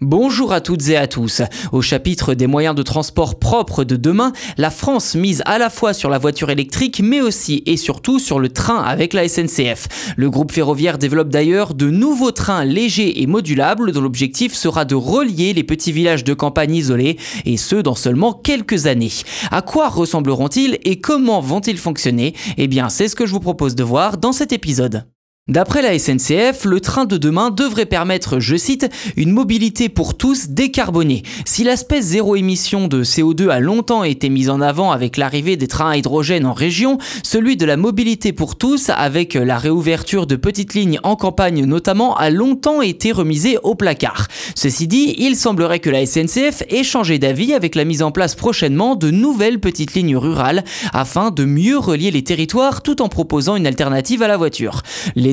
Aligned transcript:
Bonjour 0.00 0.52
à 0.52 0.60
toutes 0.60 0.90
et 0.90 0.96
à 0.96 1.08
tous. 1.08 1.42
Au 1.72 1.82
chapitre 1.82 2.34
des 2.34 2.46
moyens 2.46 2.76
de 2.76 2.84
transport 2.84 3.40
propres 3.40 3.82
de 3.82 3.96
demain, 3.96 4.32
la 4.56 4.70
France 4.70 5.16
mise 5.16 5.42
à 5.44 5.58
la 5.58 5.70
fois 5.70 5.92
sur 5.92 6.08
la 6.08 6.18
voiture 6.18 6.50
électrique 6.50 7.00
mais 7.02 7.20
aussi 7.20 7.64
et 7.66 7.76
surtout 7.76 8.20
sur 8.20 8.38
le 8.38 8.48
train 8.48 8.80
avec 8.80 9.12
la 9.12 9.28
SNCF. 9.28 10.14
Le 10.16 10.30
groupe 10.30 10.52
ferroviaire 10.52 10.98
développe 10.98 11.30
d'ailleurs 11.30 11.74
de 11.74 11.90
nouveaux 11.90 12.30
trains 12.30 12.64
légers 12.64 13.20
et 13.22 13.26
modulables 13.26 13.90
dont 13.90 14.00
l'objectif 14.00 14.54
sera 14.54 14.84
de 14.84 14.94
relier 14.94 15.52
les 15.52 15.64
petits 15.64 15.90
villages 15.90 16.22
de 16.22 16.32
campagne 16.32 16.76
isolés 16.76 17.16
et 17.44 17.56
ce 17.56 17.74
dans 17.74 17.96
seulement 17.96 18.32
quelques 18.32 18.86
années. 18.86 19.10
À 19.50 19.62
quoi 19.62 19.88
ressembleront-ils 19.88 20.78
et 20.84 21.00
comment 21.00 21.40
vont-ils 21.40 21.76
fonctionner? 21.76 22.34
Eh 22.56 22.68
bien, 22.68 22.88
c'est 22.88 23.08
ce 23.08 23.16
que 23.16 23.26
je 23.26 23.32
vous 23.32 23.40
propose 23.40 23.74
de 23.74 23.82
voir 23.82 24.16
dans 24.16 24.32
cet 24.32 24.52
épisode. 24.52 25.06
D'après 25.48 25.80
la 25.80 25.98
SNCF, 25.98 26.66
le 26.66 26.78
train 26.78 27.06
de 27.06 27.16
demain 27.16 27.48
devrait 27.48 27.86
permettre, 27.86 28.38
je 28.38 28.54
cite, 28.54 28.86
une 29.16 29.32
mobilité 29.32 29.88
pour 29.88 30.14
tous 30.14 30.50
décarbonée. 30.50 31.22
Si 31.46 31.64
l'aspect 31.64 32.02
zéro 32.02 32.36
émission 32.36 32.86
de 32.86 33.02
CO2 33.02 33.48
a 33.48 33.58
longtemps 33.58 34.04
été 34.04 34.28
mis 34.28 34.50
en 34.50 34.60
avant 34.60 34.92
avec 34.92 35.16
l'arrivée 35.16 35.56
des 35.56 35.66
trains 35.66 35.88
à 35.88 35.96
hydrogène 35.96 36.44
en 36.44 36.52
région, 36.52 36.98
celui 37.22 37.56
de 37.56 37.64
la 37.64 37.78
mobilité 37.78 38.34
pour 38.34 38.56
tous, 38.58 38.90
avec 38.90 39.32
la 39.32 39.56
réouverture 39.56 40.26
de 40.26 40.36
petites 40.36 40.74
lignes 40.74 41.00
en 41.02 41.16
campagne 41.16 41.64
notamment, 41.64 42.14
a 42.14 42.28
longtemps 42.28 42.82
été 42.82 43.10
remisé 43.10 43.56
au 43.62 43.74
placard. 43.74 44.26
Ceci 44.54 44.86
dit, 44.86 45.14
il 45.16 45.34
semblerait 45.34 45.78
que 45.78 45.88
la 45.88 46.04
SNCF 46.04 46.62
ait 46.68 46.84
changé 46.84 47.18
d'avis 47.18 47.54
avec 47.54 47.74
la 47.74 47.86
mise 47.86 48.02
en 48.02 48.10
place 48.10 48.34
prochainement 48.34 48.96
de 48.96 49.10
nouvelles 49.10 49.60
petites 49.60 49.94
lignes 49.94 50.18
rurales 50.18 50.62
afin 50.92 51.30
de 51.30 51.46
mieux 51.46 51.78
relier 51.78 52.10
les 52.10 52.22
territoires 52.22 52.82
tout 52.82 53.00
en 53.00 53.08
proposant 53.08 53.56
une 53.56 53.66
alternative 53.66 54.22
à 54.22 54.28
la 54.28 54.36
voiture. 54.36 54.82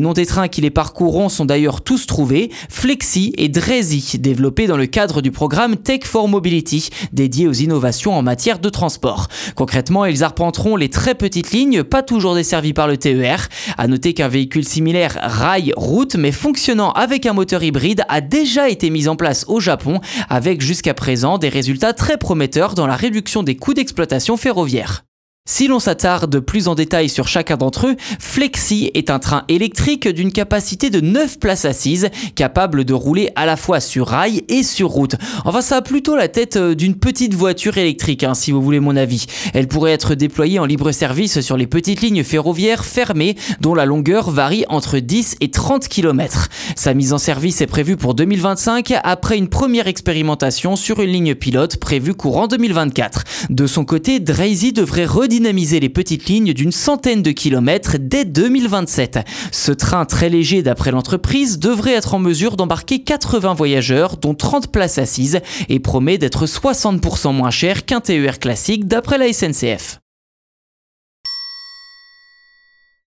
Noms 0.06 0.14
des 0.14 0.28
trains 0.28 0.50
qui 0.50 0.62
les 0.62 0.70
parcourront 0.70 1.30
sont 1.30 1.46
d'ailleurs 1.46 1.82
tous 1.82 2.06
trouvés, 2.06 2.52
Flexi 2.70 3.34
et 3.38 3.50
Drezy, 3.50 4.20
développés 4.20 4.68
dans 4.68 4.78
le 4.78 4.86
cadre 4.86 5.20
du 5.20 5.32
programme 5.32 5.78
Tech 5.78 6.02
for 6.04 6.28
Mobility, 6.28 6.90
dédié 7.12 7.48
aux 7.48 7.54
innovations 7.54 8.16
en 8.16 8.22
matière 8.22 8.60
de 8.60 8.70
transport. 8.70 9.30
Concrètement, 9.56 10.06
ils 10.06 10.24
arpenteront 10.24 10.76
les 10.76 10.90
très 10.90 11.16
petites 11.16 11.50
lignes, 11.50 11.84
pas 11.84 12.04
toujours 12.04 12.36
desservies 12.36 12.74
par 12.74 12.88
le 12.88 12.98
TER. 12.98 13.48
À 13.80 13.88
noter 13.88 14.14
qu'un 14.14 14.28
véhicule 14.28 14.64
similaire 14.64 15.18
rail-route, 15.24 16.16
mais 16.18 16.32
fonctionnant 16.32 16.92
avec 16.92 17.26
un 17.26 17.34
moteur 17.34 17.64
hybride, 17.64 18.04
a 18.08 18.22
déjà 18.22 18.70
été 18.70 18.92
mis 18.92 19.08
en 19.08 19.16
place 19.16 19.46
au 19.48 19.60
Japon, 19.60 20.02
avec 20.30 20.62
jusqu'à 20.62 20.94
présent 20.94 21.40
des 21.40 21.50
résultats 21.50 21.94
très 21.94 22.18
prometteurs 22.18 22.76
dans 22.76 22.86
la 22.86 22.96
réduction 22.96 23.42
des 23.42 23.58
coûts 23.58 23.74
d'exploitation 23.74 24.38
ferroviaire. 24.38 25.04
Si 25.48 25.68
l'on 25.68 25.78
s'attarde 25.78 26.40
plus 26.40 26.68
en 26.68 26.74
détail 26.74 27.08
sur 27.08 27.28
chacun 27.28 27.56
d'entre 27.56 27.86
eux, 27.86 27.96
Flexi 28.20 28.90
est 28.96 29.12
un 29.12 29.20
train 29.20 29.44
électrique 29.48 30.08
d'une 30.08 30.32
capacité 30.32 30.90
de 30.90 31.00
9 31.02 31.38
places 31.38 31.66
assises, 31.66 32.10
capable 32.34 32.84
de 32.84 32.96
rouler 32.96 33.30
à 33.36 33.46
la 33.46 33.56
fois 33.56 33.80
sur 33.80 34.08
rail 34.08 34.42
et 34.50 34.64
sur 34.64 34.90
route. 34.90 35.14
Enfin, 35.44 35.62
ça 35.62 35.78
a 35.78 35.82
plutôt 35.84 36.16
la 36.16 36.30
tête 36.30 36.56
euh, 36.56 36.74
d'une 36.74 36.96
petite 36.96 37.36
voiture 37.36 37.78
électrique, 37.78 38.24
hein, 38.24 38.34
si 38.34 38.52
vous 38.52 38.60
voulez 38.60 38.80
mon 38.80 38.96
avis. 38.96 39.28
Elle 39.54 39.68
pourrait 39.68 39.92
être 39.92 40.16
déployée 40.16 40.58
en 40.58 40.66
libre 40.66 40.92
service 40.92 41.40
sur 41.42 41.58
les 41.58 41.68
petites 41.68 42.02
lignes 42.02 42.24
ferroviaires 42.24 42.84
fermées, 42.84 43.36
dont 43.62 43.76
la 43.76 43.86
longueur 43.86 44.32
varie 44.32 44.66
entre 44.70 44.98
10 44.98 45.36
et 45.42 45.52
30 45.52 45.88
km. 45.88 46.50
Sa 46.76 46.96
mise 46.96 47.14
en 47.14 47.20
service 47.20 47.62
est 47.62 47.68
prévue 47.68 47.98
pour 47.98 48.16
2025, 48.16 48.96
après 49.04 49.38
une 49.38 49.50
première 49.50 49.86
expérimentation 49.86 50.76
sur 50.76 51.02
une 51.02 51.12
ligne 51.12 51.36
pilote 51.36 51.78
prévue 51.78 52.16
courant 52.16 52.48
2024. 52.48 53.26
De 53.52 53.68
son 53.68 53.86
côté, 53.86 54.20
Drazy 54.20 54.74
devrait 54.74 55.06
redire 55.06 55.35
dynamiser 55.36 55.82
les 55.82 55.90
petites 55.90 56.28
lignes 56.28 56.54
d'une 56.54 56.72
centaine 56.72 57.22
de 57.22 57.32
kilomètres 57.32 57.98
dès 58.00 58.24
2027. 58.24 59.20
Ce 59.52 59.74
train 59.74 60.06
très 60.06 60.30
léger 60.30 60.64
d'après 60.64 60.92
l'entreprise 60.92 61.60
devrait 61.60 61.92
être 61.92 62.14
en 62.14 62.20
mesure 62.20 62.56
d'embarquer 62.56 63.00
80 63.00 63.54
voyageurs 63.54 64.16
dont 64.16 64.34
30 64.34 64.72
places 64.72 64.98
assises 64.98 65.42
et 65.68 65.80
promet 65.80 66.18
d'être 66.18 66.46
60% 66.46 67.34
moins 67.34 67.52
cher 67.52 67.84
qu'un 67.84 68.00
TER 68.00 68.40
classique 68.40 68.88
d'après 68.88 69.18
la 69.18 69.34
SNCF. 69.34 70.00